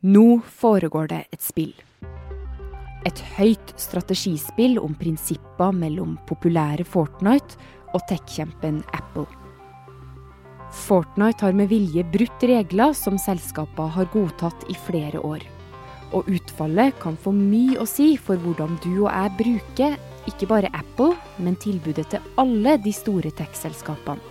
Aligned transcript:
Nå 0.00 0.40
foregår 0.48 1.10
det 1.10 1.24
et 1.28 1.42
spill. 1.44 1.74
Et 3.04 3.18
høyt 3.36 3.72
strategispill 3.76 4.78
om 4.80 4.94
prinsipper 4.96 5.74
mellom 5.76 6.14
populære 6.24 6.86
Fortnite 6.88 7.58
og 7.92 8.00
tech-kjempen 8.08 8.78
Apple. 8.96 9.26
Fortnite 10.72 11.44
har 11.44 11.52
med 11.52 11.68
vilje 11.68 12.06
brutt 12.14 12.48
regler 12.48 12.96
som 12.96 13.20
selskapene 13.20 13.92
har 13.92 14.08
godtatt 14.14 14.64
i 14.72 14.78
flere 14.88 15.20
år. 15.20 15.44
Og 16.16 16.32
utfallet 16.32 16.96
kan 17.04 17.20
få 17.20 17.34
mye 17.36 17.76
å 17.82 17.84
si 17.84 18.14
for 18.16 18.40
hvordan 18.40 18.80
du 18.80 19.02
og 19.02 19.10
jeg 19.12 19.36
bruker 19.36 20.00
ikke 20.32 20.48
bare 20.48 20.72
Apple, 20.80 21.12
men 21.44 21.60
tilbudet 21.60 22.08
til 22.08 22.24
alle 22.40 22.78
de 22.80 22.96
store 22.96 23.36
tech-selskapene. 23.36 24.24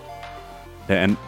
Det 0.90 0.98
er 0.98 1.12
en 1.12 1.20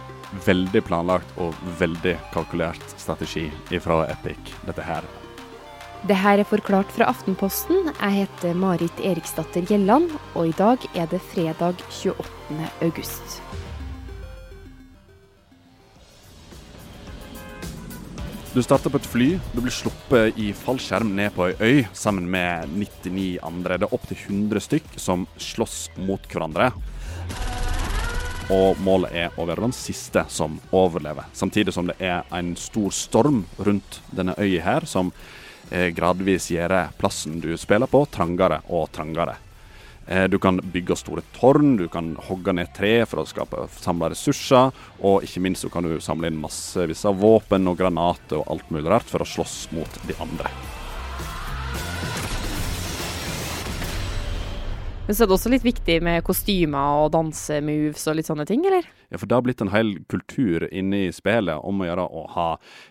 veldig 0.46 0.84
planlagt 0.88 1.34
og 1.42 1.56
veldig 1.80 2.16
kalkulert 2.34 2.84
strategi 2.98 3.50
fra 3.84 4.06
Epic, 4.12 4.56
dette 4.68 4.86
her. 4.86 5.08
Det 6.08 6.18
her 6.18 6.42
er 6.42 6.48
forklart 6.50 6.90
fra 6.96 7.12
Aftenposten. 7.12 7.92
Jeg 7.92 8.24
heter 8.24 8.56
Marit 8.58 9.04
Eriksdatter 9.06 9.62
Gjelland, 9.70 10.10
og 10.34 10.50
i 10.50 10.56
dag 10.58 10.82
er 10.98 11.06
det 11.12 11.22
fredag 11.22 11.84
28. 11.92 12.72
august. 12.82 13.42
Du 18.52 18.60
starter 18.60 18.92
på 18.92 19.00
et 19.00 19.06
fly, 19.08 19.28
du 19.54 19.62
blir 19.62 19.72
sluppet 19.72 20.40
i 20.42 20.50
fallskjerm 20.58 21.14
ned 21.16 21.32
på 21.38 21.46
ei 21.48 21.54
øy 21.62 21.86
sammen 21.96 22.26
med 22.28 22.74
99 22.74 23.38
andre. 23.48 23.78
Det 23.78 23.88
er 23.88 23.94
opptil 23.96 24.18
100 24.26 24.66
stykk 24.66 24.90
som 25.00 25.24
slåss 25.40 25.86
mot 26.02 26.26
hverandre. 26.28 26.74
Og 28.52 28.80
målet 28.84 29.14
er 29.16 29.38
å 29.40 29.46
være 29.48 29.64
den 29.64 29.76
siste 29.76 30.26
som 30.30 30.58
overlever. 30.76 31.30
Samtidig 31.34 31.74
som 31.76 31.88
det 31.88 31.96
er 32.04 32.26
en 32.36 32.56
stor 32.60 32.92
storm 32.96 33.46
rundt 33.64 34.02
denne 34.12 34.36
øya 34.36 34.66
her, 34.66 34.88
som 34.90 35.14
eh, 35.70 35.88
gradvis 35.96 36.50
gjør 36.52 36.76
plassen 37.00 37.40
du 37.40 37.54
spiller 37.58 37.88
på, 37.88 38.04
trangere 38.12 38.60
og 38.68 38.90
trangere. 38.92 39.38
Eh, 40.08 40.24
du 40.28 40.40
kan 40.40 40.60
bygge 40.74 40.96
store 41.00 41.24
tårn, 41.38 41.78
du 41.78 41.88
kan 41.88 42.16
hogge 42.28 42.52
ned 42.58 42.74
tre 42.76 43.06
for 43.08 43.22
å 43.22 43.28
skape 43.30 43.68
samle 43.80 44.12
ressurser, 44.12 44.76
og 45.00 45.24
ikke 45.24 45.46
minst 45.46 45.64
så 45.64 45.72
kan 45.72 45.88
du 45.88 45.96
samle 46.04 46.28
inn 46.28 46.42
massevis 46.42 47.06
av 47.08 47.22
våpen 47.22 47.72
og 47.72 47.80
granater 47.80 48.42
og 48.42 48.52
alt 48.52 48.74
mulig 48.74 48.92
rart 48.92 49.08
for 49.08 49.24
å 49.24 49.32
slåss 49.38 49.70
mot 49.78 50.02
de 50.10 50.18
andre. 50.20 50.52
Men 55.12 55.16
så 55.18 55.26
er 55.26 55.28
det 55.28 55.36
også 55.36 55.50
litt 55.52 55.66
viktig 55.68 55.96
med 56.08 56.24
kostymer 56.24 57.02
og 57.02 57.10
dansemoves 57.12 58.06
og 58.08 58.14
litt 58.16 58.30
sånne 58.30 58.46
ting, 58.48 58.62
eller? 58.64 58.86
Ja, 59.12 59.18
for 59.20 59.28
det 59.28 59.36
har 59.36 59.44
blitt 59.44 59.64
en 59.66 59.72
hel 59.74 59.90
kultur 60.08 60.64
inne 60.72 61.02
i 61.02 61.10
spillet 61.12 61.66
om 61.68 61.82
å 61.84 61.90
gjøre 61.90 62.06
å 62.08 62.22
ha 62.32 62.46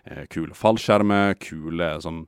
eh, 0.04 0.26
kule 0.28 0.52
fallskjermer, 0.52 1.38
kule 1.40 1.88
sånn 2.04 2.18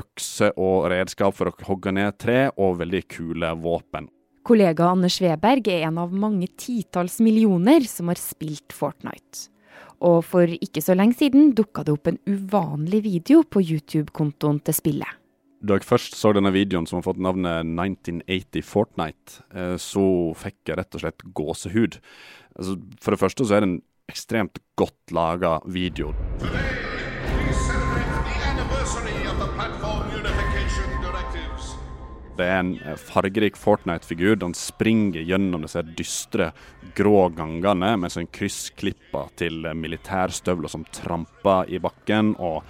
økser 0.00 0.56
og 0.56 0.86
redskap 0.88 1.36
for 1.36 1.50
å 1.50 1.68
hogge 1.68 1.92
ned 1.92 2.16
tre, 2.16 2.38
og 2.56 2.78
veldig 2.80 3.02
kule 3.12 3.52
våpen. 3.60 4.08
Kollega 4.48 4.88
Anders 4.94 5.20
Weberg 5.20 5.68
er 5.68 5.84
en 5.90 6.00
av 6.00 6.16
mange 6.16 6.48
titalls 6.56 7.18
millioner 7.20 7.84
som 7.92 8.08
har 8.08 8.16
spilt 8.16 8.72
Fortnite. 8.72 9.50
Og 10.00 10.22
for 10.24 10.48
ikke 10.48 10.80
så 10.80 10.96
lenge 10.96 11.20
siden 11.20 11.52
dukka 11.60 11.84
det 11.84 11.92
opp 11.92 12.08
en 12.08 12.22
uvanlig 12.24 13.04
video 13.04 13.44
på 13.44 13.60
YouTube-kontoen 13.68 14.64
til 14.64 14.80
spillet. 14.80 15.25
Da 15.66 15.74
jeg 15.74 15.86
først 15.88 16.14
så 16.14 16.30
denne 16.36 16.52
videoen 16.54 16.84
som 16.86 17.00
har 17.00 17.08
fått 17.08 17.18
navnet 17.18 17.66
1980 17.66 18.62
Fortnite, 18.62 19.40
eh, 19.50 19.74
så 19.82 20.04
fikk 20.38 20.70
jeg 20.70 20.78
rett 20.78 20.94
og 20.94 21.02
slett 21.02 21.24
gåsehud. 21.34 21.98
Altså, 22.54 22.76
for 23.02 23.14
det 23.14 23.18
første 23.18 23.46
så 23.46 23.56
er 23.56 23.64
det 23.64 23.70
en 23.72 23.80
ekstremt 24.06 24.60
godt 24.78 25.14
laga 25.16 25.56
video. 25.66 26.12
Det 32.36 32.46
er 32.46 32.58
en 32.60 32.74
eh, 32.78 32.98
fargerik 33.10 33.58
Fortnite-figur. 33.58 34.36
Den 34.38 34.54
springer 34.54 35.26
gjennom 35.26 35.66
disse 35.66 35.82
dystre, 35.98 36.52
grå 36.94 37.30
gangene 37.34 37.96
mens 37.98 38.20
en 38.20 38.30
kryssklipper 38.30 39.34
til 39.40 39.66
militærstøvler 39.74 40.70
som 40.70 40.86
tramper 40.94 41.74
i 41.74 41.82
bakken. 41.82 42.36
og 42.38 42.62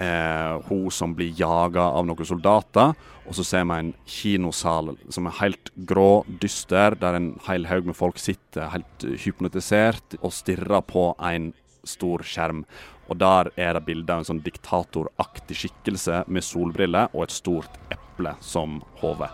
eh, 0.00 0.60
hun 0.68 0.90
som 0.92 1.14
blir 1.16 1.34
jaga 1.36 1.90
av 1.92 2.06
noen 2.08 2.28
soldater. 2.28 2.94
Og 3.28 3.36
så 3.36 3.44
ser 3.46 3.66
vi 3.68 3.76
en 3.76 3.92
kinosal 4.08 4.94
som 5.12 5.28
er 5.28 5.38
helt 5.38 5.72
grå, 5.86 6.24
dyster, 6.42 6.96
der 6.98 7.18
en 7.18 7.32
hel 7.46 7.68
haug 7.70 7.90
med 7.90 7.98
folk 7.98 8.18
sitter 8.18 8.72
helt 8.72 9.06
hypnotisert 9.24 10.18
og 10.20 10.34
stirrer 10.34 10.82
på 10.86 11.12
en 11.30 11.52
stor 11.86 12.24
skjerm. 12.26 12.64
Og 13.10 13.18
der 13.18 13.50
er 13.58 13.74
det 13.74 13.84
bilde 13.86 14.14
av 14.14 14.22
en 14.22 14.28
sånn 14.28 14.42
diktatoraktig 14.44 15.56
skikkelse 15.64 16.24
med 16.30 16.46
solbriller 16.46 17.10
og 17.14 17.26
et 17.26 17.34
stort 17.34 17.78
eple 17.90 18.36
som 18.42 18.78
hode. 19.02 19.30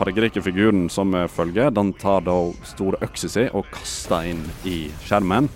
Fargerike 0.00 0.40
figuren 0.44 0.86
som 0.92 1.12
følger, 1.28 1.72
den 1.76 1.92
tar 2.00 2.24
da 2.24 2.36
store 2.68 3.00
øksa 3.04 3.28
si 3.28 3.48
og 3.52 3.68
kaster 3.72 4.30
inn 4.32 4.46
i 4.68 4.86
skjermen. 5.04 5.48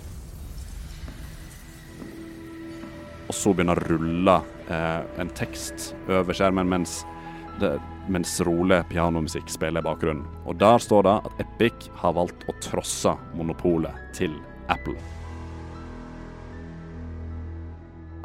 Og 3.35 3.41
så 3.41 3.51
begynner 3.51 3.75
å 3.75 3.87
rulle 3.89 4.35
eh, 4.71 5.01
en 5.19 5.31
tekst 5.35 5.91
over 6.07 6.35
skjermen 6.35 6.69
mens, 6.71 7.01
det, 7.59 7.73
mens 8.07 8.37
rolig 8.47 8.79
pianomusikk 8.87 9.51
spiller 9.51 9.83
i 9.83 9.85
bakgrunnen. 9.85 10.23
Og 10.47 10.55
der 10.61 10.79
står 10.79 11.03
det 11.03 11.15
at 11.27 11.43
Epic 11.43 11.89
har 11.99 12.15
valgt 12.15 12.47
å 12.47 12.55
trosse 12.63 13.11
monopolet 13.35 14.15
til 14.15 14.37
Apple. 14.71 14.95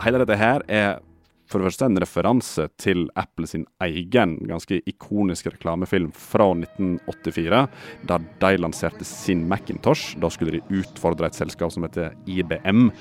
Hele 0.01 0.23
dette 0.23 0.39
her 0.39 0.63
er 0.71 1.03
for 1.51 1.59
det 1.59 1.67
første 1.67 1.87
en 1.89 1.99
referanse 1.99 2.65
til 2.79 3.09
Apple 3.19 3.49
sin 3.51 3.65
egen 3.83 4.37
ganske 4.47 4.79
ikonisk 4.87 5.49
reklamefilm 5.51 6.13
fra 6.15 6.47
1984, 6.55 7.63
der 8.07 8.29
de 8.45 8.51
lanserte 8.61 9.07
sin 9.09 9.43
Macintosh. 9.51 10.15
Da 10.23 10.31
skulle 10.31 10.61
de 10.61 10.81
utfordre 10.83 11.27
et 11.27 11.39
selskap 11.39 11.75
som 11.75 11.87
heter 11.89 12.15
IBM 12.31 12.93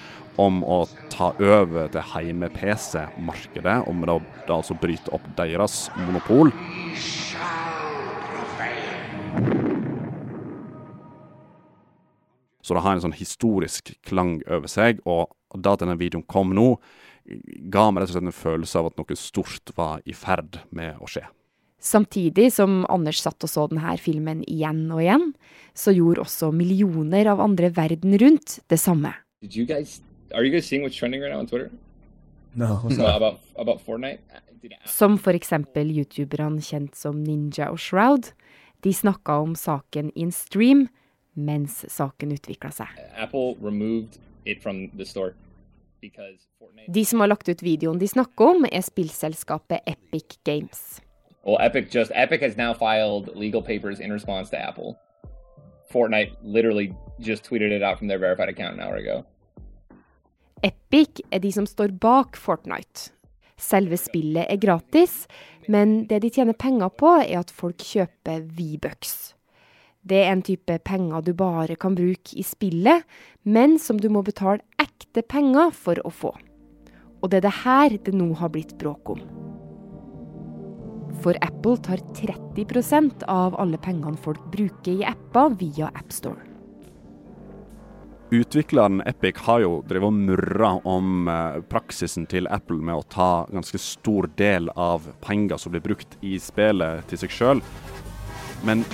om 0.41 0.63
å 0.65 0.81
ta 1.13 1.29
over 1.38 1.91
til 1.93 2.07
heime-PC-markedet, 2.15 3.83
om 3.91 4.01
da, 4.09 4.17
da 4.47 4.57
altså 4.57 4.77
bryte 4.81 5.13
opp 5.13 5.27
deres 5.38 5.83
monopol. 6.07 6.49
Så 12.65 12.73
det 12.73 12.81
har 12.85 12.97
en 12.97 13.05
sånn 13.05 13.17
historisk 13.17 13.93
klang 14.05 14.39
over 14.49 14.69
seg, 14.69 15.03
og 15.05 15.29
da 15.57 15.75
denne 15.77 15.97
videoen 16.01 16.25
kom 16.29 16.53
nå, 16.57 16.75
ga 17.69 17.90
meg 17.91 18.03
rett 18.03 18.12
og 18.12 18.16
slett 18.17 18.29
en 18.29 18.35
følelse 18.35 18.79
av 18.79 18.90
at 18.90 18.97
noe 19.00 19.19
stort 19.19 19.73
var 19.78 20.01
i 20.06 20.16
ferd 20.17 20.62
med 20.75 20.97
å 21.00 21.09
skje. 21.09 21.25
Samtidig 21.79 22.50
som 22.51 22.81
Anders 22.91 23.22
satt 23.23 23.44
og 23.45 23.51
så 23.51 23.66
denne 23.72 23.95
filmen 24.03 24.41
igjen 24.51 24.81
og 24.91 25.00
igjen, 25.00 25.29
så 25.72 25.94
gjorde 25.95 26.25
også 26.25 26.51
millioner 26.51 27.29
av 27.31 27.39
andre 27.39 27.69
verden 27.72 28.18
rundt 28.19 28.59
det 28.68 28.79
samme. 28.81 29.13
Guys, 29.39 30.01
right 30.34 31.72
no, 32.56 32.81
no, 32.89 33.06
about, 33.07 33.39
about 33.56 33.81
som 34.85 35.16
eksempel 35.16 35.91
youtuberne 35.95 36.59
kjent 36.62 36.97
som 37.00 37.23
Ninja 37.23 37.69
og 37.72 37.79
Shroud. 37.79 38.34
De 38.84 38.91
snakka 38.94 39.39
om 39.39 39.56
saken 39.56 40.12
in 40.16 40.31
stream 40.35 40.88
mens 41.35 41.85
saken 41.88 42.34
utvikla 42.35 42.72
seg. 42.75 42.91
Apple 43.16 43.56
removed 43.62 44.19
it 44.45 44.62
from 44.62 44.89
the 44.97 45.06
store 45.06 45.34
de 46.87 47.05
som 47.05 47.19
har 47.19 47.27
lagt 47.27 47.49
ut 47.49 47.61
videoen 47.63 47.99
de 47.99 48.07
snakker 48.07 48.55
om, 48.55 48.65
er 48.71 48.81
spillselskapet 48.85 49.85
Epic 49.85 50.39
Games. 50.45 51.01
Well, 51.45 51.57
Epic 51.59 51.89
just 51.95 52.11
Epic 52.13 52.41
has 52.41 52.57
now 52.57 52.73
filed 52.73 53.35
legal 53.35 53.61
papers 53.61 53.99
in 53.99 54.11
response 54.11 54.49
to 54.49 54.57
Apple. 54.57 54.97
Fortnite 55.91 56.35
literally 56.43 56.93
just 57.19 57.43
tweeted 57.43 57.71
it 57.71 57.81
out 57.81 57.97
from 57.97 58.07
their 58.07 58.19
verified 58.19 58.49
account 58.49 58.79
an 58.79 58.81
hour 58.81 58.95
ago. 58.95 59.23
Epic 60.63 61.21
er 61.31 61.39
de 61.39 61.51
som 61.51 61.65
står 61.65 61.95
bak 62.01 62.35
Fortnite. 62.38 63.12
Selve 63.59 63.97
spillet 63.97 64.45
er 64.50 64.59
gratis, 64.59 65.25
men 65.68 66.06
det 66.07 66.21
de 66.24 66.29
tjener 66.29 66.53
penger 66.53 66.89
på, 66.89 67.15
er 67.24 67.39
at 67.41 67.51
folk 67.51 67.79
kjøper 67.83 68.44
V-bucks. 68.56 69.33
Det 70.07 70.22
er 70.24 70.31
en 70.31 70.44
type 70.46 70.78
penger 70.88 71.24
du 71.25 71.34
bare 71.36 71.75
kan 71.75 71.96
bruke 71.98 72.38
i 72.40 72.44
spillet, 72.44 73.04
men 73.44 73.78
som 73.80 74.00
du 74.00 74.07
må 74.10 74.24
betale 74.24 74.63
ekte 74.80 75.24
penger 75.28 75.74
for 75.75 76.00
å 76.07 76.12
få. 76.13 76.31
Og 77.19 77.31
det 77.31 77.42
er 77.42 77.48
det 77.50 77.57
her 77.66 77.98
det 78.06 78.16
nå 78.16 78.31
har 78.40 78.54
blitt 78.54 78.78
bråk 78.80 79.12
om. 79.18 79.24
For 81.19 81.36
Apple 81.44 81.75
tar 81.84 82.00
30% 82.16 83.25
av 83.28 83.57
alle 83.60 83.80
pengene 83.81 84.19
folk 84.24 84.40
bruker 84.54 85.01
i 85.01 85.07
apper 85.07 85.57
via 85.60 85.92
AppStore. 85.92 86.46
Utvikleren 88.30 89.01
Epic 89.10 89.40
har 89.48 89.63
jo 89.63 89.72
drevet 89.90 90.06
og 90.06 90.13
murra 90.13 90.75
om 90.88 91.28
eh, 91.34 91.63
praksisen 91.66 92.28
til 92.30 92.46
Apple 92.54 92.78
med 92.78 93.01
å 93.01 93.07
ta 93.10 93.30
ganske 93.50 93.81
stor 93.81 94.30
del 94.38 94.69
av 94.78 95.07
penger 95.25 95.57
som 95.57 95.74
blir 95.74 95.81
brukt 95.81 96.13
i 96.22 96.36
spillet, 96.38 97.01
til 97.10 97.24
seg 97.24 97.34
sjøl. 97.34 97.63
Men 98.68 98.86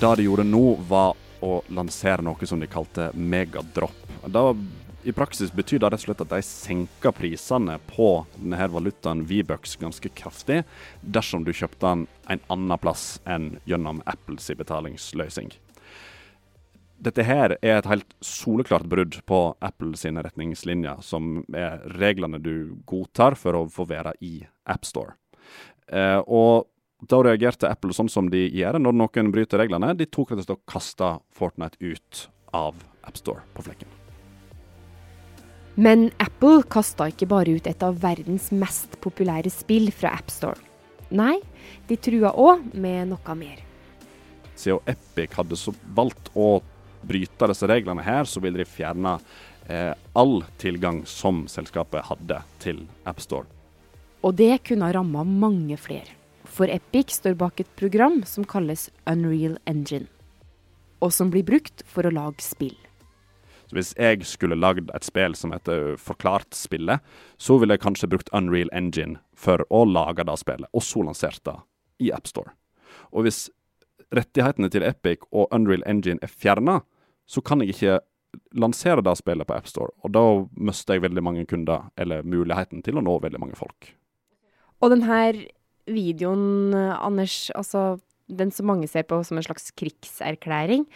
det 0.00 0.16
de 0.16 0.24
gjorde 0.28 0.46
nå, 0.48 0.74
var 0.88 1.16
å 1.44 1.60
lansere 1.68 2.24
noe 2.24 2.46
som 2.48 2.60
de 2.60 2.68
kalte 2.70 3.10
megadrop. 3.14 3.96
Da 4.26 4.50
I 5.04 5.12
praksis 5.16 5.52
betyr 5.52 5.80
det 5.80 5.88
rett 5.92 6.02
og 6.02 6.04
slett 6.04 6.22
at 6.26 6.32
de 6.32 6.40
senker 6.44 7.14
prisene 7.16 7.78
på 7.88 8.08
denne 8.36 8.68
valutaen 8.68 9.22
V-bucks 9.28 9.78
ganske 9.80 10.12
kraftig, 10.12 10.62
dersom 11.00 11.44
du 11.44 11.54
kjøpte 11.56 11.86
den 11.86 12.06
en 12.32 12.42
annen 12.52 12.80
plass 12.80 13.14
enn 13.24 13.54
gjennom 13.68 14.02
Apples 14.08 14.50
betalingsløsning. 14.60 15.54
Dette 17.00 17.24
her 17.24 17.54
er 17.64 17.78
et 17.78 17.88
helt 17.88 18.12
soleklart 18.20 18.84
brudd 18.92 19.22
på 19.24 19.38
Apple 19.64 19.96
sine 19.96 20.20
retningslinjer, 20.24 21.00
som 21.00 21.46
er 21.56 21.80
reglene 21.96 22.40
du 22.40 22.76
godtar 22.84 23.38
for 23.40 23.56
å 23.56 23.64
få 23.72 23.88
være 23.88 24.12
i 24.20 24.42
AppStore. 24.68 25.16
Eh, 25.88 26.20
og 26.20 26.68
da 27.08 27.22
reagerte 27.24 27.70
Apple 27.70 27.94
sånn 27.96 28.10
som 28.12 28.28
de 28.32 28.42
gjør 28.48 28.80
når 28.80 28.96
noen 28.98 29.30
bryter 29.32 29.62
reglene. 29.62 29.94
De 29.96 30.06
tok 30.06 30.32
rett 30.32 30.42
og 30.42 30.44
slett 30.44 30.58
og 30.58 30.66
kasta 30.68 31.14
Fortnite 31.36 31.80
ut 31.80 32.26
av 32.56 32.76
AppStore 33.06 33.44
på 33.54 33.64
flekken. 33.64 33.96
Men 35.80 36.10
Apple 36.20 36.64
kasta 36.68 37.06
ikke 37.08 37.30
bare 37.30 37.54
ut 37.56 37.68
et 37.70 37.82
av 37.86 37.96
verdens 38.02 38.50
mest 38.52 38.98
populære 39.00 39.52
spill 39.54 39.88
fra 39.94 40.12
AppStore. 40.18 40.60
Nei, 41.16 41.38
de 41.88 41.96
trua 41.96 42.34
òg 42.38 42.66
med 42.74 43.08
noe 43.14 43.36
mer. 43.38 43.62
Siden 44.58 44.84
Epic 44.90 45.32
hadde 45.38 45.56
så 45.56 45.72
valgt 45.96 46.28
å 46.36 46.60
bryte 47.00 47.48
disse 47.48 47.66
reglene 47.70 48.04
her, 48.04 48.28
så 48.28 48.42
ville 48.44 48.60
de 48.60 48.68
fjerne 48.68 49.16
eh, 49.66 49.94
all 50.12 50.42
tilgang 50.60 51.00
som 51.08 51.46
selskapet 51.48 52.04
hadde 52.10 52.42
til 52.60 52.84
AppStore. 53.08 53.48
Og 54.20 54.36
det 54.36 54.58
kunne 54.68 54.84
ha 54.84 54.98
ramma 54.98 55.24
mange 55.24 55.80
flere. 55.80 56.19
For 56.50 56.66
Epic 56.66 57.14
står 57.14 57.36
bak 57.38 57.60
et 57.62 57.70
program 57.78 58.22
som 58.26 58.44
kalles 58.44 58.88
Unreal 59.06 59.56
Engine. 59.70 60.08
Og 61.00 61.12
som 61.14 61.30
blir 61.30 61.46
brukt 61.46 61.84
for 61.86 62.06
å 62.06 62.12
lage 62.12 62.42
spill. 62.42 62.76
Så 63.70 63.76
Hvis 63.78 63.92
jeg 63.94 64.26
skulle 64.26 64.58
lagd 64.58 64.90
et 64.90 65.06
spill 65.06 65.36
som 65.38 65.52
heter 65.54 65.94
Forklart-spillet, 65.96 66.98
så 67.38 67.58
ville 67.58 67.76
jeg 67.76 67.84
kanskje 67.84 68.10
brukt 68.10 68.32
Unreal 68.34 68.70
Engine 68.74 69.20
for 69.32 69.62
å 69.70 69.84
lage 69.86 70.26
det 70.26 70.36
spillet, 70.42 70.66
og 70.74 70.82
så 70.82 71.04
lansert 71.06 71.44
det 71.46 71.54
i 72.02 72.10
AppStore. 72.10 72.50
Og 73.14 73.28
hvis 73.28 73.46
rettighetene 74.10 74.72
til 74.74 74.82
Epic 74.82 75.22
og 75.30 75.54
Unreal 75.54 75.86
Engine 75.86 76.18
er 76.20 76.34
fjerna, 76.34 76.80
så 77.30 77.40
kan 77.46 77.62
jeg 77.62 77.76
ikke 77.76 78.00
lansere 78.58 79.06
det 79.06 79.14
spillet 79.22 79.46
på 79.46 79.54
AppStore. 79.54 79.94
Og 80.02 80.10
da 80.18 80.24
mister 80.58 80.98
jeg 80.98 81.06
veldig 81.06 81.22
mange 81.22 81.46
kunder, 81.46 81.86
eller 81.96 82.26
muligheten 82.26 82.82
til 82.82 82.98
å 82.98 83.06
nå 83.06 83.20
veldig 83.22 83.38
mange 83.38 83.58
folk. 83.58 83.94
Og 84.82 84.90
denne 84.90 85.22
videoen, 85.92 86.74
Anders, 86.74 87.50
altså 87.56 88.00
den 88.30 88.52
som 88.54 88.68
mange 88.70 88.88
ser 88.90 89.06
på 89.08 89.20
som 89.26 89.40
en 89.40 89.46
slags 89.46 89.70
krigserklæring. 89.78 90.86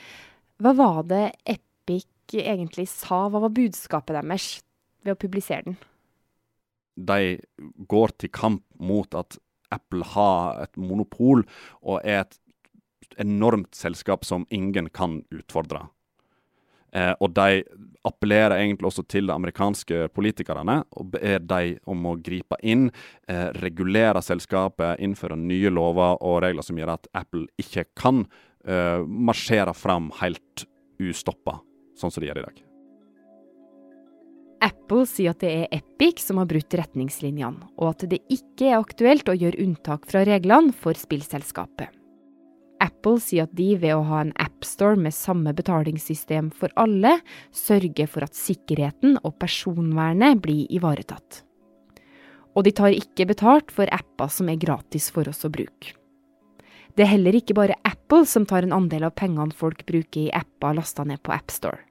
Hva 0.62 0.74
var 0.78 1.02
det 1.10 1.24
Epic 1.44 2.06
egentlig 2.34 2.86
sa? 2.92 3.26
Hva 3.28 3.42
var 3.42 3.54
budskapet 3.54 4.16
deres 4.16 4.48
ved 5.04 5.16
å 5.16 5.20
publisere 5.20 5.66
den? 5.66 5.78
De 6.94 7.36
går 7.90 8.14
til 8.22 8.30
kamp 8.30 8.62
mot 8.78 9.18
at 9.18 9.38
Apple 9.74 10.06
har 10.14 10.62
et 10.62 10.78
monopol 10.78 11.42
og 11.82 11.98
er 12.04 12.22
et 12.22 12.38
enormt 13.20 13.74
selskap 13.74 14.24
som 14.26 14.46
ingen 14.54 14.88
kan 14.94 15.22
utfordre. 15.34 15.88
Eh, 16.94 17.12
og 17.20 17.32
de 17.34 17.62
appellerer 18.06 18.58
egentlig 18.58 18.86
også 18.86 19.04
til 19.10 19.26
de 19.26 19.34
amerikanske 19.34 20.08
politikerne 20.14 20.80
og 20.94 21.08
ber 21.16 21.40
de 21.42 21.76
om 21.90 22.04
å 22.06 22.16
gripe 22.22 22.58
inn, 22.62 22.90
eh, 23.28 23.48
regulere 23.58 24.22
selskapet, 24.22 25.00
innføre 25.02 25.38
nye 25.40 25.72
lover 25.72 26.20
og 26.22 26.42
regler 26.44 26.62
som 26.62 26.78
gjør 26.78 26.94
at 26.94 27.08
Apple 27.14 27.48
ikke 27.58 27.86
kan 27.98 28.26
eh, 28.66 29.02
marsjere 29.02 29.74
fram 29.74 30.12
helt 30.20 30.68
ustoppa, 31.02 31.58
sånn 31.98 32.14
som 32.14 32.22
de 32.22 32.30
gjør 32.30 32.44
i 32.44 32.46
dag. 32.46 32.62
Apple 34.64 35.04
sier 35.08 35.34
at 35.34 35.42
det 35.42 35.50
er 35.50 35.76
Epic 35.76 36.22
som 36.24 36.38
har 36.40 36.48
brutt 36.48 36.72
retningslinjene, 36.78 37.68
og 37.76 37.90
at 37.90 38.06
det 38.08 38.22
ikke 38.32 38.70
er 38.70 38.78
aktuelt 38.78 39.28
å 39.28 39.36
gjøre 39.36 39.60
unntak 39.60 40.06
fra 40.08 40.22
reglene 40.24 40.72
for 40.72 40.96
spillselskapet. 40.96 42.03
Apple 43.04 43.20
sier 43.20 43.44
at 43.44 43.52
de 43.52 43.74
ved 43.76 43.92
å 43.92 44.04
ha 44.08 44.22
en 44.24 44.30
appstore 44.40 44.96
med 44.96 45.12
samme 45.12 45.52
betalingssystem 45.52 46.46
for 46.56 46.72
alle, 46.80 47.18
sørger 47.52 48.06
for 48.08 48.24
at 48.24 48.32
sikkerheten 48.32 49.18
og 49.20 49.34
personvernet 49.42 50.38
blir 50.40 50.70
ivaretatt. 50.72 51.42
Og 52.56 52.64
de 52.64 52.70
tar 52.72 52.96
ikke 52.96 53.26
betalt 53.28 53.74
for 53.76 53.92
apper 53.92 54.30
som 54.32 54.48
er 54.48 54.56
gratis 54.56 55.10
for 55.12 55.28
oss 55.28 55.44
å 55.44 55.50
bruke. 55.52 55.92
Det 56.96 57.04
er 57.04 57.10
heller 57.10 57.36
ikke 57.36 57.56
bare 57.58 57.76
Apple 57.84 58.24
som 58.24 58.46
tar 58.48 58.64
en 58.64 58.72
andel 58.72 59.04
av 59.10 59.12
pengene 59.20 59.52
folk 59.52 59.84
bruker 59.84 60.22
i 60.22 60.32
apper 60.32 60.78
lasta 60.78 61.04
ned 61.04 61.20
på 61.20 61.34
AppStore. 61.36 61.82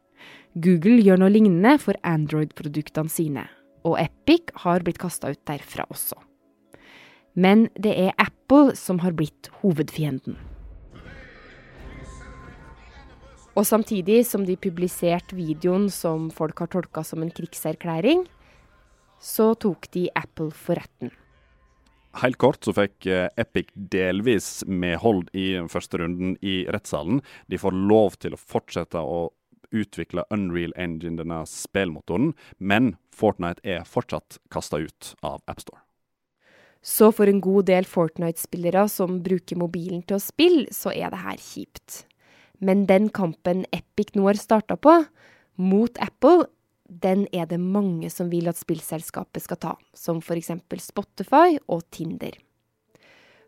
Google 0.58 0.98
gjør 1.04 1.22
noe 1.22 1.30
lignende 1.30 1.76
for 1.84 2.00
Android-produktene 2.02 3.14
sine, 3.14 3.44
og 3.86 4.00
Epic 4.02 4.50
har 4.66 4.82
blitt 4.82 4.98
kasta 5.04 5.30
ut 5.30 5.44
derfra 5.46 5.86
også. 5.94 6.18
Men 7.38 7.68
det 7.78 7.94
er 8.08 8.18
Apple 8.18 8.74
som 8.80 9.04
har 9.06 9.14
blitt 9.14 9.52
hovedfienden. 9.62 10.40
Og 13.54 13.68
samtidig 13.70 14.24
som 14.26 14.46
de 14.48 14.56
publiserte 14.58 15.38
videoen 15.38 15.86
som 15.94 16.32
folk 16.34 16.64
har 16.64 16.72
tolka 16.74 17.04
som 17.06 17.22
en 17.22 17.34
krigserklæring, 17.34 18.26
så 19.22 19.54
tok 19.56 19.86
de 19.94 20.08
Apple 20.18 20.50
for 20.52 20.82
retten. 20.82 21.14
Helt 22.22 22.38
kort 22.42 22.66
så 22.66 22.74
fikk 22.78 23.08
eh, 23.10 23.30
Epic 23.42 23.72
delvis 23.74 24.62
medhold 24.70 25.32
i 25.38 25.56
første 25.72 26.02
runden 26.02 26.36
i 26.46 26.62
rettssalen. 26.70 27.24
De 27.50 27.58
får 27.58 27.74
lov 27.74 28.20
til 28.22 28.36
å 28.36 28.42
fortsette 28.42 29.02
å 29.02 29.32
utvikle 29.74 30.26
Unreal 30.34 30.76
Engine, 30.78 31.18
denne 31.18 31.42
spillmotoren, 31.50 32.36
men 32.60 32.94
Fortnite 33.14 33.64
er 33.66 33.88
fortsatt 33.90 34.38
kasta 34.54 34.84
ut 34.84 35.14
av 35.26 35.42
AppStore. 35.50 35.82
Så 36.84 37.10
for 37.16 37.32
en 37.32 37.42
god 37.42 37.70
del 37.72 37.88
Fortnite-spillere 37.88 38.86
som 38.92 39.22
bruker 39.24 39.58
mobilen 39.58 40.04
til 40.06 40.20
å 40.20 40.22
spille, 40.22 40.68
så 40.76 40.92
er 40.92 41.14
det 41.14 41.22
her 41.24 41.40
kjipt. 41.40 42.04
Men 42.64 42.86
den 42.88 43.10
kampen 43.12 43.66
Epic 43.76 44.14
nå 44.16 44.30
har 44.30 44.40
starta 44.40 44.78
på, 44.80 45.02
mot 45.60 46.00
Apple, 46.02 46.48
den 46.88 47.26
er 47.34 47.48
det 47.50 47.60
mange 47.60 48.10
som 48.14 48.30
vil 48.32 48.48
at 48.52 48.60
spillselskapet 48.60 49.44
skal 49.44 49.60
ta, 49.60 49.74
som 49.94 50.22
f.eks. 50.22 50.52
Spotify 50.84 51.58
og 51.68 51.84
Tinder. 51.92 52.38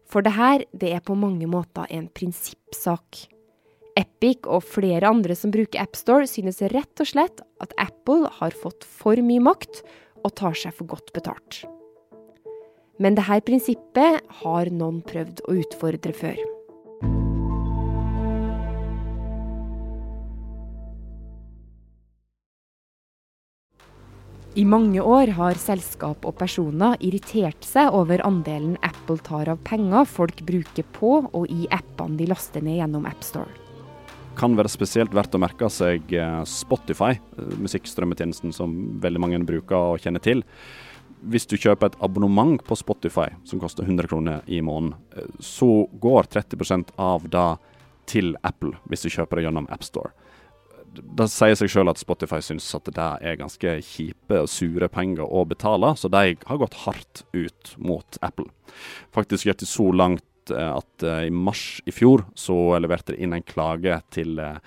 For 0.06 0.26
det 0.26 0.36
her, 0.36 0.66
det 0.74 0.92
er 0.94 1.06
på 1.06 1.16
mange 1.18 1.48
måter 1.50 1.88
en 1.90 2.10
prinsippsak. 2.14 3.26
Epic 3.96 4.44
og 4.52 4.66
flere 4.68 5.08
andre 5.08 5.38
som 5.40 5.54
bruker 5.56 5.82
AppStore, 5.82 6.28
synes 6.30 6.60
rett 6.74 7.02
og 7.02 7.10
slett 7.10 7.40
at 7.64 7.74
Apple 7.82 8.30
har 8.42 8.58
fått 8.58 8.84
for 8.84 9.18
mye 9.24 9.44
makt 9.44 9.82
og 10.26 10.36
tar 10.36 10.58
seg 10.58 10.76
for 10.76 10.92
godt 10.92 11.14
betalt. 11.16 11.64
Men 13.00 13.18
dette 13.18 13.40
prinsippet 13.48 14.36
har 14.44 14.72
noen 14.72 15.02
prøvd 15.08 15.46
å 15.48 15.58
utfordre 15.64 16.16
før. 16.16 16.55
I 24.56 24.64
mange 24.64 25.02
år 25.04 25.34
har 25.36 25.58
selskap 25.60 26.24
og 26.24 26.38
personer 26.40 26.94
irritert 27.04 27.66
seg 27.68 27.92
over 27.92 28.22
andelen 28.24 28.78
Apple 28.88 29.20
tar 29.20 29.50
av 29.52 29.60
penger 29.68 30.08
folk 30.08 30.40
bruker 30.48 30.88
på 30.96 31.10
og 31.26 31.52
i 31.52 31.66
appene 31.76 32.16
de 32.16 32.30
laster 32.32 32.64
ned 32.64 32.78
gjennom 32.80 33.04
AppStore. 33.10 33.52
Kan 34.40 34.56
være 34.56 34.72
spesielt 34.72 35.12
verdt 35.16 35.36
å 35.36 35.42
merke 35.44 35.68
seg 35.68 36.08
eh, 36.16 36.40
Spotify, 36.48 37.18
eh, 37.20 37.52
musikkstrømmetjenesten 37.68 38.56
som 38.56 38.72
veldig 39.04 39.26
mange 39.26 39.44
bruker 39.44 39.92
og 39.98 40.00
kjenner 40.08 40.24
til. 40.24 40.46
Hvis 41.28 41.50
du 41.52 41.58
kjøper 41.60 41.92
et 41.92 42.00
abonnement 42.08 42.64
på 42.64 42.80
Spotify 42.80 43.28
som 43.44 43.60
koster 43.60 43.84
100 43.84 44.08
kroner 44.08 44.48
i 44.48 44.62
måneden, 44.64 44.96
eh, 45.20 45.36
så 45.44 45.84
går 46.00 46.32
30% 46.32 46.96
av 46.96 47.28
det 47.28 47.50
til 48.08 48.38
Apple 48.48 48.78
hvis 48.88 49.04
du 49.04 49.12
kjøper 49.18 49.36
det 49.42 49.50
gjennom 49.50 49.68
AppStore 49.68 50.16
det 50.96 51.28
sier 51.32 51.56
seg 51.60 51.70
selv 51.72 51.90
at 51.92 52.00
Spotify 52.02 52.40
syns 52.44 52.76
at 52.78 52.86
det 52.96 53.10
er 53.22 53.40
ganske 53.40 53.70
kjipe 53.86 54.36
og 54.44 54.50
sure 54.52 54.88
penger 54.92 55.26
å 55.26 55.46
betale, 55.48 55.90
så 55.98 56.08
de 56.12 56.36
har 56.38 56.62
gått 56.62 56.82
hardt 56.86 57.16
ut 57.36 57.76
mot 57.78 58.18
Apple. 58.26 58.50
Faktisk 59.16 59.46
gikk 59.48 59.60
det 59.64 59.70
så 59.72 59.88
langt 59.96 60.52
eh, 60.52 60.72
at 60.76 61.04
uh, 61.06 61.26
i 61.26 61.32
mars 61.32 61.82
i 61.88 61.92
fjor 61.96 62.20
så 62.38 62.80
leverte 62.82 63.12
de 63.14 63.22
inn 63.24 63.34
en 63.38 63.46
klage 63.46 64.02
til 64.16 64.32
uh, 64.42 64.58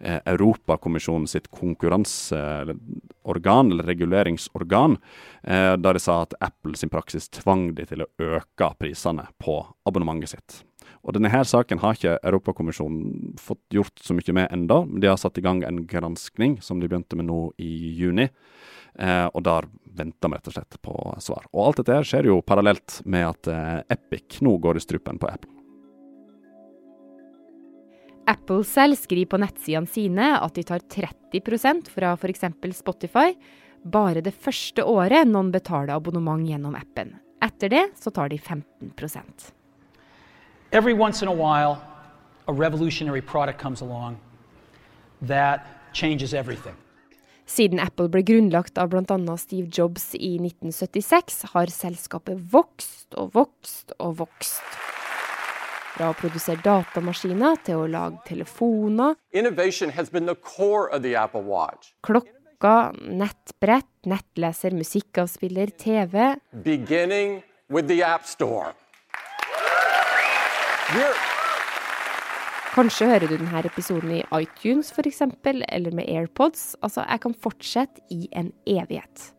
Europakommisjonen 0.00 1.28
sitt 1.28 1.48
konkurranseorgan, 1.52 3.72
eller 3.74 3.84
reguleringsorgan, 3.84 4.96
der 5.44 5.92
de 5.92 6.00
sa 6.00 6.24
at 6.24 6.32
Apple 6.40 6.72
sin 6.80 6.88
praksis 6.88 7.28
tvang 7.36 7.76
de 7.76 7.84
til 7.84 8.00
å 8.06 8.08
øke 8.38 8.72
prisene 8.80 9.28
på 9.44 9.60
abonnementet 9.84 10.32
sitt. 10.32 10.64
Og 11.00 11.16
denne 11.16 11.30
her 11.32 11.46
saken 11.48 11.80
har 11.80 11.96
ikke 11.96 12.18
Europakommisjonen 12.28 13.36
fått 13.40 13.62
gjort 13.72 14.02
så 14.04 14.16
mye 14.16 14.34
med 14.36 14.50
enda. 14.52 14.82
De 14.84 15.08
har 15.08 15.20
satt 15.20 15.38
i 15.40 15.44
gang 15.44 15.62
en 15.64 15.84
granskning 15.88 16.58
som 16.64 16.80
de 16.80 16.90
begynte 16.90 17.16
med 17.16 17.30
nå 17.30 17.40
i 17.62 17.70
juni. 17.96 18.28
Eh, 19.00 19.26
og 19.32 19.44
der 19.46 19.68
venter 19.96 20.28
vi 20.28 20.36
rett 20.36 20.50
og 20.50 20.56
slett 20.56 20.76
på 20.84 20.96
svar. 21.24 21.46
Og 21.54 21.70
alt 21.70 21.80
dette 21.80 21.96
her 21.96 22.06
skjer 22.06 22.28
jo 22.28 22.42
parallelt 22.44 23.00
med 23.08 23.30
at 23.30 23.48
eh, 23.48 23.78
Epic 23.96 24.42
nå 24.44 24.58
går 24.60 24.76
i 24.76 24.84
strupen 24.84 25.20
på 25.20 25.30
Apple. 25.30 25.56
Apple 28.30 28.62
selv 28.68 28.98
skriver 29.00 29.32
på 29.32 29.40
nettsidene 29.42 29.90
sine 29.90 30.34
at 30.36 30.54
de 30.54 30.66
tar 30.66 30.84
30% 30.84 31.88
fra 31.90 32.12
f.eks. 32.14 32.44
Spotify 32.78 33.32
bare 33.82 34.20
det 34.20 34.36
første 34.36 34.84
året 34.84 35.28
noen 35.28 35.50
betaler 35.54 35.96
abonnement 35.96 36.44
gjennom 36.46 36.76
appen. 36.78 37.16
Etter 37.42 37.72
det 37.72 37.86
så 37.98 38.12
tar 38.12 38.28
de 38.28 38.38
15 38.38 38.92
Every 40.72 40.94
once 40.94 41.20
in 41.20 41.26
a 41.26 41.32
while, 41.32 41.82
a 42.46 42.52
revolutionary 42.52 43.20
product 43.20 43.58
comes 43.58 43.80
along 43.80 44.20
that 45.26 45.66
changes 45.92 46.32
everything. 46.32 46.76
Siden 47.44 47.80
Apple 47.82 48.06
ble 48.08 48.22
grunnlagt 48.22 48.78
av 48.78 48.92
bl.a. 48.92 49.36
Steve 49.36 49.66
Jobs 49.66 50.14
i 50.14 50.36
1976, 50.38 51.40
har 51.54 51.72
selskapet 51.74 52.38
vokst 52.52 53.16
og 53.18 53.32
vokst 53.34 53.90
og 53.98 54.20
vokst. 54.20 54.62
Fra 55.96 56.12
å 56.12 56.14
produsere 56.14 56.62
datamaskiner 56.62 57.58
til 57.66 57.82
å 57.82 57.88
lage 57.90 58.22
telefoner, 58.28 59.16
Klokka, 59.34 59.90
has 59.90 60.08
been 60.08 60.26
the 60.26 60.36
core 60.36 60.86
Apple 60.94 61.42
Watch, 61.42 61.90
klokker, 62.06 62.94
nettbrett, 63.02 63.90
nettleser, 64.06 64.70
musikkavspiller, 64.70 65.74
TV. 65.76 66.36
beginning 66.62 67.42
with 67.68 67.88
the 67.88 68.04
App 68.04 68.24
Store. 68.24 68.70
We're, 68.70 68.90
Kanskje 72.70 73.06
hører 73.10 73.30
du 73.30 73.36
denne 73.36 73.60
episoden 73.66 74.12
i 74.16 74.22
iTunes 74.40 74.90
f.eks., 74.94 75.20
eller 75.22 75.94
med 75.94 76.08
AirPods. 76.10 76.76
Altså, 76.82 77.04
jeg 77.06 77.22
kan 77.22 77.36
fortsette 77.46 78.02
i 78.10 78.28
en 78.34 78.52
evighet. 78.66 79.30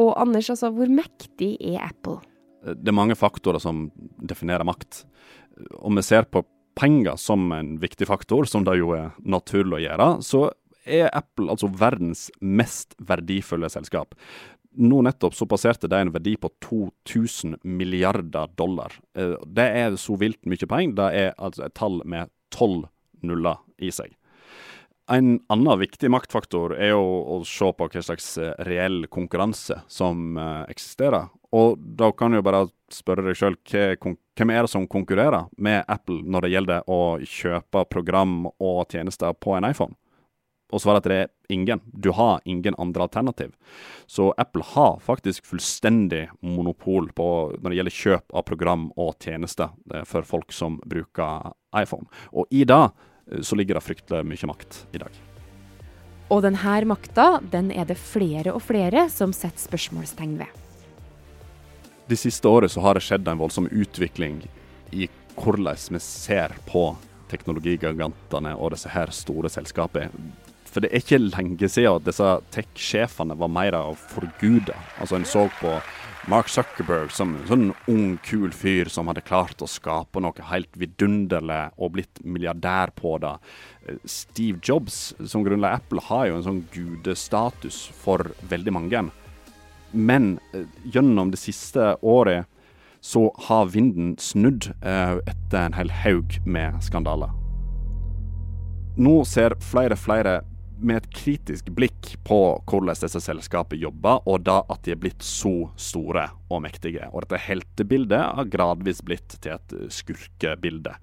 Og 0.00 0.14
Anders, 0.20 0.48
altså, 0.52 0.70
hvor 0.72 0.88
mektig 0.88 1.56
er 1.60 1.82
Apple? 1.88 2.20
Det 2.62 2.88
er 2.88 2.96
mange 2.96 3.16
faktorer 3.18 3.60
som 3.60 3.90
definerer 4.22 4.64
makt. 4.64 5.02
Om 5.80 5.98
vi 5.98 6.06
ser 6.06 6.28
på 6.30 6.44
penger 6.78 7.18
som 7.20 7.50
en 7.52 7.74
viktig 7.82 8.08
faktor, 8.08 8.48
som 8.48 8.64
det 8.64 8.78
jo 8.80 8.94
er 8.96 9.12
naturlig 9.20 9.80
å 9.80 9.84
gjøre, 9.86 10.08
så 10.24 10.46
er 10.88 11.10
Apple 11.14 11.50
altså 11.52 11.68
verdens 11.78 12.28
mest 12.40 12.96
verdifulle 13.02 13.68
selskap. 13.70 14.16
Nå 14.74 15.02
nettopp 15.04 15.34
så 15.36 15.46
passerte 15.48 15.88
det 15.90 15.98
en 16.00 16.12
verdi 16.14 16.36
på 16.40 16.48
2000 16.64 17.58
milliarder 17.62 18.48
dollar. 18.56 18.92
Eh, 19.16 19.36
Det 19.46 19.68
er 19.82 19.96
så 20.00 20.16
vilt 20.16 20.40
mye 20.48 20.66
penger. 20.68 20.94
Det 20.96 21.08
er 21.12 21.34
altså 21.38 21.66
et 21.66 21.74
tall 21.74 22.00
med 22.04 22.30
tolv 22.50 22.86
nuller 23.22 23.60
i 23.78 23.90
seg. 23.92 24.14
En 25.10 25.40
annen 25.50 25.80
viktig 25.80 26.08
maktfaktor 26.10 26.72
er 26.78 26.94
jo 26.94 27.02
å 27.02 27.40
se 27.44 27.68
på 27.74 27.88
hva 27.90 28.02
slags 28.02 28.36
eh, 28.38 28.54
reell 28.64 29.06
konkurranse 29.12 29.82
som 29.90 30.38
eh, 30.38 30.64
eksisterer. 30.72 31.28
Og 31.52 31.76
da 31.78 32.12
kan 32.16 32.32
du 32.32 32.38
jo 32.38 32.46
bare 32.46 32.66
spørre 32.92 33.26
deg 33.26 33.36
sjøl 33.36 33.58
hvem 34.00 34.52
er 34.54 34.64
det 34.64 34.70
som 34.72 34.86
konkurrerer 34.88 35.50
med 35.60 35.84
Apple 35.90 36.22
når 36.24 36.46
det 36.46 36.52
gjelder 36.54 36.86
å 36.88 37.00
kjøpe 37.28 37.84
program 37.92 38.46
og 38.56 38.86
tjenester 38.88 39.34
på 39.36 39.58
en 39.58 39.68
iPhone? 39.68 39.98
Og 40.72 40.80
svaret 40.80 41.04
at 41.04 41.08
det 41.10 41.18
er 41.20 41.30
ingen. 41.52 41.82
Du 41.92 42.10
har 42.16 42.40
ingen 42.48 42.76
andre 42.80 43.04
alternativ. 43.04 43.52
Så 44.06 44.30
Apple 44.40 44.64
har 44.72 45.00
faktisk 45.04 45.46
fullstendig 45.46 46.28
monopol 46.40 47.10
på 47.12 47.28
når 47.58 47.68
det 47.68 47.78
gjelder 47.80 47.98
kjøp 47.98 48.32
av 48.32 48.46
program 48.48 48.88
og 48.96 49.14
tjenester 49.20 49.74
eh, 49.92 50.06
for 50.08 50.24
folk 50.26 50.52
som 50.52 50.80
bruker 50.88 51.52
iPhone. 51.76 52.08
Og 52.32 52.48
i 52.50 52.64
det 52.64 52.80
eh, 52.80 53.44
så 53.44 53.58
ligger 53.58 53.78
det 53.78 53.84
fryktelig 53.84 54.24
mye 54.32 54.50
makt 54.54 54.80
i 54.96 55.02
dag. 55.04 55.20
Og 56.32 56.40
denne 56.46 56.76
makta, 56.88 57.42
den 57.52 57.68
er 57.70 57.84
det 57.84 58.00
flere 58.00 58.54
og 58.56 58.64
flere 58.64 59.08
som 59.12 59.34
setter 59.36 59.60
spørsmålstegn 59.60 60.38
ved. 60.40 60.60
De 62.08 62.16
siste 62.16 62.48
året 62.48 62.72
så 62.72 62.80
har 62.80 62.96
det 62.96 63.04
skjedd 63.04 63.28
en 63.28 63.40
voldsom 63.40 63.68
utvikling 63.68 64.40
i 64.92 65.08
hvordan 65.36 65.76
vi 65.92 66.00
ser 66.00 66.54
på 66.68 66.90
teknologigigantene 67.32 68.54
og 68.56 68.74
disse 68.74 68.90
her 68.92 69.12
store 69.14 69.50
selskapene. 69.52 70.10
For 70.72 70.80
det 70.80 70.88
er 70.88 71.02
ikke 71.02 71.20
lenge 71.20 71.68
siden 71.68 72.04
disse 72.06 72.28
tech-sjefene 72.54 73.36
var 73.38 73.50
mer 73.52 73.76
av 73.76 73.98
forguda. 74.14 74.76
Altså 74.98 75.18
En 75.18 75.28
så 75.28 75.44
på 75.60 75.74
Mark 76.30 76.48
Zuckerberg 76.48 77.10
som 77.10 77.34
en 77.34 77.48
sånn 77.48 77.64
ung, 77.90 78.14
kul 78.22 78.52
fyr 78.54 78.88
som 78.92 79.08
hadde 79.10 79.24
klart 79.26 79.60
å 79.60 79.68
skape 79.68 80.20
noe 80.22 80.44
helt 80.52 80.70
vidunderlig 80.78 81.64
og 81.76 81.96
blitt 81.96 82.22
milliardær 82.22 82.94
på 82.94 83.16
det. 83.24 83.32
Eh, 83.88 83.98
Steve 84.06 84.62
Jobs, 84.62 85.16
som 85.26 85.42
grunnla 85.44 85.74
Apple, 85.80 86.00
har 86.06 86.28
jo 86.28 86.38
en 86.38 86.46
sånn 86.46 86.62
gudestatus 86.72 87.88
for 88.04 88.30
veldig 88.48 88.76
mange. 88.78 89.02
Men 89.92 90.38
eh, 90.54 90.64
gjennom 90.94 91.34
det 91.34 91.42
siste 91.42 91.96
året 92.00 92.46
så 93.02 93.26
har 93.48 93.72
vinden 93.74 94.14
snudd 94.22 94.70
eh, 94.78 95.18
etter 95.26 95.58
en 95.66 95.74
hel 95.74 95.90
haug 96.04 96.38
med 96.46 96.78
skandaler. 96.86 97.34
Nå 98.94 99.24
ser 99.26 99.58
flere 99.64 99.98
flere 99.98 100.38
med 100.86 101.00
et 101.00 101.10
kritisk 101.14 101.70
blikk 101.74 102.14
på 102.26 102.38
hvordan 102.68 102.94
disse 102.94 103.20
selskapene 103.22 103.82
jobber, 103.84 104.22
og 104.28 104.44
da 104.46 104.60
at 104.72 104.82
de 104.86 104.94
er 104.94 105.00
blitt 105.00 105.22
så 105.24 105.70
store 105.80 106.28
og 106.52 106.64
mektige. 106.64 107.08
Og 107.12 107.24
dette 107.24 107.40
heltebildet 107.46 108.22
har 108.36 108.50
gradvis 108.52 109.02
blitt 109.04 109.38
til 109.40 109.56
et 109.56 109.76
skurkebilde. 109.92 110.96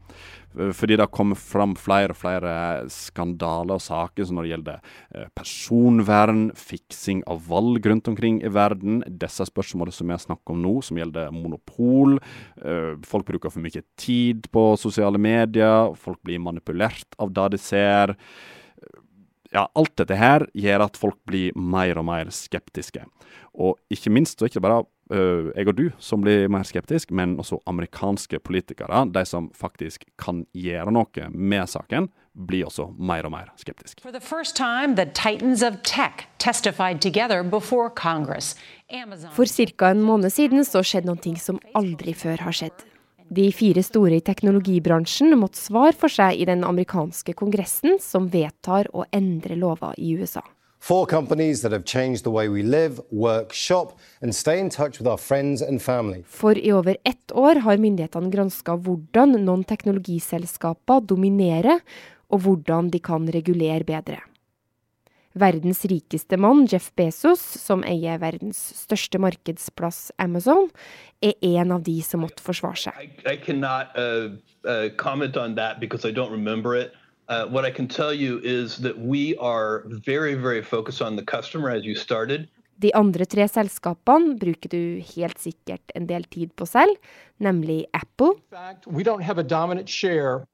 Fordi 0.49 0.95
det 0.97 1.03
har 1.05 1.13
kommet 1.13 1.37
fram 1.37 1.75
flere 1.77 2.15
og 2.15 2.17
flere 2.17 2.53
skandaler 2.89 3.77
og 3.77 3.83
saker 3.85 4.25
som 4.25 4.39
når 4.39 4.47
det 4.47 4.51
gjelder 4.53 4.79
eh, 5.13 5.27
personvern, 5.37 6.47
fiksing 6.57 7.21
av 7.29 7.43
valg 7.51 7.85
rundt 7.85 8.09
omkring 8.09 8.39
i 8.41 8.49
verden, 8.49 9.03
disse 9.21 9.45
spørsmålene 9.45 9.93
som 9.93 10.09
jeg 10.09 10.25
snakker 10.25 10.55
om 10.55 10.63
nå, 10.65 10.73
som 10.85 10.97
gjelder 10.97 11.29
monopol. 11.35 12.17
eh, 12.65 12.95
Folk 13.05 13.29
bruker 13.29 13.53
for 13.53 13.61
mye 13.61 13.85
tid 14.01 14.49
på 14.49 14.65
sosiale 14.81 15.21
medier, 15.21 15.93
folk 15.93 16.17
blir 16.25 16.41
manipulert 16.41 17.13
av 17.21 17.29
det 17.37 17.51
de 17.53 17.61
ser 17.61 18.17
ja, 19.55 19.65
alt 19.75 19.95
dette 19.97 20.17
her 20.17 20.45
gjør 20.57 20.85
at 20.85 20.99
folk 20.99 21.17
blir 21.29 21.55
mer 21.57 21.97
og 21.99 22.07
mer 22.09 22.31
skeptiske. 22.33 23.03
Og 23.59 23.77
ikke 23.91 24.13
minst 24.13 24.37
så 24.37 24.45
er 24.45 24.49
det 24.49 24.55
ikke 24.55 24.65
bare 24.67 24.83
uh, 25.13 25.49
jeg 25.55 25.67
og 25.71 25.75
du 25.77 25.85
som 26.01 26.23
blir 26.23 26.47
mer 26.51 26.67
skeptiske, 26.67 27.13
men 27.15 27.37
også 27.41 27.59
amerikanske 27.69 28.39
politikere, 28.45 29.05
de 29.09 29.25
som 29.25 29.49
faktisk 29.57 30.05
kan 30.21 30.45
gjøre 30.53 30.93
noe 30.93 31.29
med 31.33 31.69
saken, 31.69 32.09
blir 32.39 32.69
også 32.69 32.91
mer 32.95 33.25
og 33.27 33.33
mer 33.33 33.49
skeptiske. 33.59 34.03
For 34.05 34.11
the 34.15 34.23
first 34.23 34.55
time, 34.55 34.95
the 34.95 35.05
titans 35.05 35.63
of 35.63 35.81
tech 35.83 36.27
testified 36.37 37.01
together 37.01 37.43
before 37.43 37.89
Congress. 37.89 38.55
Amazon. 38.89 39.31
For 39.33 39.45
ca. 39.45 39.91
en 39.91 40.01
måned 40.01 40.31
siden 40.31 40.63
så 40.63 40.83
skjedde 40.85 41.09
noe 41.09 41.35
som 41.37 41.59
aldri 41.75 42.13
før 42.13 42.45
har 42.45 42.55
skjedd. 42.55 42.85
De 43.29 43.51
fire 43.53 43.83
store 43.85 44.15
i 44.17 44.23
teknologibransjen 44.25 45.35
måtte 45.37 45.59
svar 45.61 45.93
for 45.93 46.09
seg 46.09 46.39
i 46.41 46.47
den 46.49 46.63
amerikanske 46.65 47.35
kongressen, 47.37 47.99
som 48.01 48.25
vedtar 48.33 48.87
å 48.89 49.03
endre 49.13 49.53
lover 49.53 49.93
i 50.01 50.15
USA. 50.17 50.41
Four 50.81 51.05
companies 51.05 51.61
that 51.61 51.71
have 51.71 51.85
changed 51.85 52.23
the 52.23 52.31
way 52.31 52.47
we 52.49 52.63
live, 52.63 52.99
work, 53.11 53.53
shop, 53.53 53.99
and 54.21 54.33
stay 54.33 54.57
in 54.59 54.71
touch 54.71 54.97
with 54.97 55.05
our 55.05 55.19
friends 55.21 55.61
and 55.61 55.81
family. 55.81 56.23
For 56.25 56.57
i 56.57 56.71
over 56.73 56.97
ett 57.03 57.35
år 57.35 57.61
har 57.67 57.77
myndighetene 57.77 58.31
granska 58.33 58.79
hvordan 58.79 59.37
noen 59.43 59.61
teknologiselskaper 59.67 61.05
dominerer, 61.05 61.83
og 62.33 62.47
hvordan 62.47 62.89
de 62.89 62.97
kan 63.03 63.29
regulere 63.29 63.85
bedre. 63.85 64.23
Verdens 65.37 65.83
rikeste 65.85 66.37
mann, 66.37 66.65
Jeff 66.65 66.89
Bezos, 66.97 67.39
som 67.39 67.83
eier 67.85 68.17
verdens 68.17 68.57
største 68.73 69.19
markedsplass 69.21 70.09
Amazon, 70.17 70.69
er 71.21 71.35
en 71.45 71.75
av 71.75 71.83
de 71.85 71.99
som 72.01 72.23
måtte 72.25 72.41
forsvare 72.41 72.81
seg. 72.87 72.97
I, 73.03 73.35
I 73.35 73.37
cannot 73.37 73.93
uh, 73.95 74.33
uh, 74.65 74.89
comment 74.97 75.37
on 75.37 75.55
that 75.55 75.79
because 75.79 76.03
I 76.05 76.11
don't 76.11 76.31
remember 76.31 76.75
it. 76.75 76.93
Uh, 77.29 77.45
what 77.45 77.63
I 77.63 77.69
can 77.69 77.87
tell 77.87 78.11
you 78.11 78.39
is 78.43 78.77
that 78.77 78.97
we 78.97 79.37
are 79.37 79.83
very, 79.85 80.33
very 80.33 80.63
focused 80.63 81.01
on 81.01 81.15
the 81.15 81.23
customer 81.23 81.69
as 81.69 81.85
you 81.85 81.93
started. 81.93 82.49
De 82.81 82.89
andre 82.95 83.25
tre 83.25 83.45
selskapene 83.51 84.37
bruker 84.39 84.71
du 84.71 84.81
helt 85.13 85.37
sikkert 85.37 85.93
en 85.95 86.07
del 86.07 86.23
tid 86.31 86.55
på 86.55 86.65
selv, 86.65 86.95
nemlig 87.37 87.85
Apple, 87.93 88.39
In 88.39 88.57
fact, 88.57 88.87
we 88.87 89.03
don't 89.03 89.21
have 89.21 89.37
a 89.37 89.43
dominant 89.43 89.89
share 89.89 90.47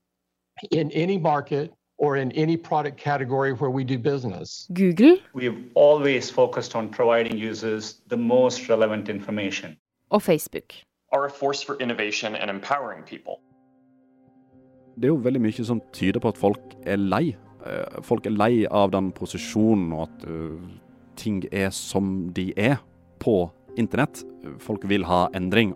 in 0.72 0.92
any 0.92 1.18
market 1.18 1.72
or 1.98 2.16
in 2.18 2.32
any 2.32 2.58
product 2.58 2.98
category 2.98 3.54
where 3.54 3.72
we 3.72 3.84
do 3.84 3.98
business. 3.98 4.68
Google 4.74 5.18
We've 5.34 5.64
always 5.76 6.32
focused 6.32 6.76
on 6.76 6.90
providing 6.90 7.38
users 7.50 7.96
the 8.10 8.18
most 8.18 8.70
relevant 8.70 9.10
information. 9.10 9.78
og 10.10 10.22
Facebook. 10.22 10.74
are 11.12 11.26
a 11.26 11.30
force 11.30 11.66
for 11.66 11.76
innovation 11.82 12.36
and 12.36 12.50
empowering 12.52 13.04
people. 13.06 13.34
Det 14.96 15.04
er 15.04 15.08
jo 15.08 15.16
veldig 15.24 15.42
mye 15.42 15.64
som 15.66 15.82
tyder 15.94 16.20
på 16.20 16.28
at 16.28 16.38
folk 16.38 16.60
er 16.86 16.96
lei. 16.96 17.36
Eh, 17.66 18.02
Folk 18.02 18.26
er 18.26 18.30
lei 18.30 18.66
av 18.72 18.92
den 18.92 19.12
posisjonen 19.12 19.94
og 19.94 20.02
at 20.10 20.28
øh, 20.30 20.60
ting 21.16 21.44
er 21.52 21.70
som 21.70 22.30
de 22.36 22.54
er 22.58 22.76
på 23.20 23.50
internett. 23.78 24.24
Folk 24.60 24.90
vil 24.90 25.04
ha 25.06 25.28
endring. 25.36 25.74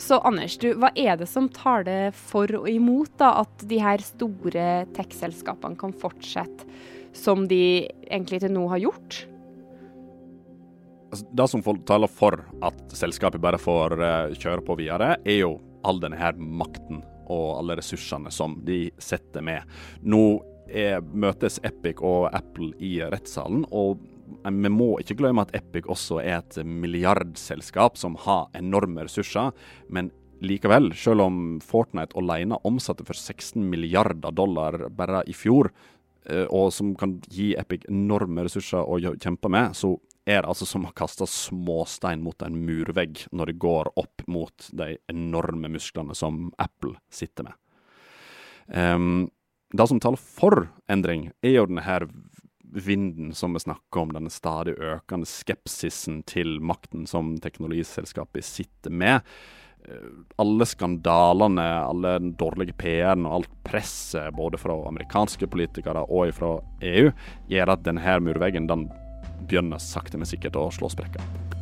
Så 0.00 0.18
Anders, 0.24 0.56
du, 0.58 0.70
hva 0.80 0.88
er 0.96 1.18
det 1.20 1.28
som 1.28 1.50
taler 1.52 2.14
for 2.16 2.48
og 2.62 2.68
imot 2.70 3.12
da, 3.20 3.34
at 3.42 3.66
de 3.68 3.80
her 3.82 4.00
store 4.04 4.66
tech-selskapene 4.96 5.76
kan 5.80 5.92
fortsette 5.92 6.64
som 7.12 7.44
de 7.48 7.90
egentlig 8.08 8.40
til 8.42 8.54
nå 8.54 8.64
har 8.72 8.80
gjort? 8.86 9.18
Altså, 11.12 11.26
det 11.36 11.48
som 11.52 11.64
folk 11.64 11.82
taler 11.88 12.08
for 12.08 12.40
at 12.64 12.96
selskapet 12.96 13.42
bare 13.44 13.60
får 13.60 13.98
eh, 14.00 14.36
kjøre 14.40 14.64
på 14.64 14.78
videre, 14.80 15.18
er 15.28 15.42
jo 15.42 15.58
all 15.84 16.00
denne 16.00 16.16
her 16.16 16.38
makten 16.40 17.02
og 17.32 17.58
alle 17.58 17.76
ressursene 17.80 18.32
som 18.32 18.56
de 18.64 18.86
setter 19.02 19.44
med. 19.44 19.68
Nå 20.00 20.22
er, 20.72 21.02
møtes 21.12 21.60
Epic 21.66 22.00
og 22.00 22.30
Apple 22.32 22.72
i 22.80 22.96
rettssalen. 23.12 23.66
og 23.70 24.00
vi 24.44 24.72
må 24.72 24.94
ikke 25.00 25.16
glemme 25.20 25.44
at 25.44 25.54
Epic 25.56 25.88
også 25.90 26.20
er 26.22 26.40
et 26.40 26.58
milliardselskap 26.66 27.98
som 28.00 28.16
har 28.24 28.48
enorme 28.58 29.06
ressurser. 29.06 29.52
Men 29.88 30.10
likevel, 30.42 30.92
selv 30.98 31.26
om 31.26 31.42
Fortnite 31.64 32.18
alene 32.18 32.58
omsatte 32.66 33.06
for 33.06 33.18
16 33.18 33.62
milliarder 33.70 34.34
dollar 34.34 34.88
bare 34.90 35.22
i 35.30 35.34
fjor, 35.36 35.70
eh, 36.26 36.46
og 36.48 36.72
som 36.74 36.94
kan 36.98 37.18
gi 37.30 37.52
Epic 37.58 37.86
enorme 37.90 38.46
ressurser 38.46 38.82
å 38.82 38.98
kjempe 39.16 39.50
med, 39.52 39.76
så 39.78 39.94
er 40.26 40.42
det 40.42 40.50
altså 40.52 40.66
som 40.68 40.86
å 40.86 40.94
kaste 40.94 41.26
småstein 41.26 42.22
mot 42.22 42.42
en 42.46 42.58
murvegg 42.66 43.24
når 43.34 43.50
det 43.50 43.60
går 43.62 43.90
opp 43.98 44.22
mot 44.30 44.68
de 44.70 44.96
enorme 45.10 45.70
musklene 45.74 46.14
som 46.14 46.50
Apple 46.62 46.94
sitter 47.10 47.48
med. 47.48 47.58
Um, 48.70 49.30
det 49.72 49.88
som 49.88 49.98
taler 50.00 50.20
for 50.20 50.68
endring, 50.90 51.30
er 51.42 51.56
jo 51.56 51.66
denne 51.66 51.82
vinden 52.72 53.32
som 53.34 53.52
vi 53.52 53.60
snakker 53.60 54.00
om, 54.00 54.12
denne 54.12 54.30
stadig 54.32 54.74
økende 54.80 55.28
skepsisen 55.28 56.22
til 56.28 56.58
makten 56.60 57.06
som 57.10 57.34
teknologiselskapet 57.42 58.44
sitter 58.46 58.90
med. 58.90 59.20
Eh, 59.88 60.10
alle 60.42 60.66
skandalene, 60.66 61.66
alle 61.84 62.16
den 62.18 62.34
dårlige 62.40 62.76
PR-en 62.78 63.26
og 63.26 63.40
alt 63.40 63.56
presset 63.66 64.34
både 64.36 64.60
fra 64.60 64.76
amerikanske 64.88 65.48
politikere 65.52 66.06
og 66.08 66.34
fra 66.36 66.56
EU, 66.80 67.10
gjør 67.50 67.76
at 67.76 67.84
denne 67.88 68.20
murveggen 68.24 68.70
den 68.70 68.88
begynner 69.42 69.82
sakte, 69.82 70.20
men 70.20 70.28
sikkert 70.28 70.56
å 70.58 70.70
slå 70.74 70.92
sprekker. 70.92 71.61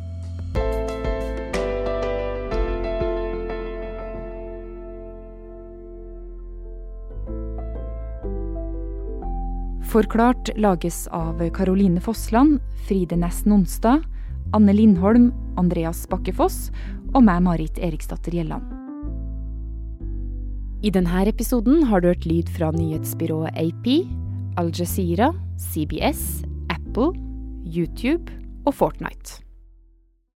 Forklart 9.91 10.49
lages 10.55 11.07
av 11.11 11.49
Caroline 11.51 11.99
Fossland, 11.99 12.61
Fride 12.87 13.17
Næss 13.19 13.41
Nonstad, 13.45 14.05
Anne 14.55 14.71
Lindholm, 14.71 15.33
Andreas 15.59 16.05
Bakkefoss 16.07 16.69
og 17.11 17.25
meg, 17.27 17.41
Marit 17.43 17.75
Eriksdatter 17.75 18.31
Gjelland. 18.31 18.63
I 20.79 20.93
denne 20.95 21.25
episoden 21.27 21.83
har 21.91 21.99
du 21.99 22.07
hørt 22.07 22.23
lyd 22.23 22.47
fra 22.55 22.71
nyhetsbyrået 22.71 23.51
AP, 23.59 23.91
Al 24.55 24.71
Jazeera, 24.71 25.33
CBS, 25.59 26.45
Apple, 26.71 27.11
YouTube 27.67 28.31
og 28.63 28.77
Fortnite. 28.79 29.43